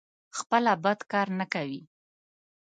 [0.37, 1.81] خپله بد کار نه کوي.